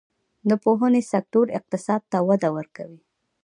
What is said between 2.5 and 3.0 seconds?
ورکوي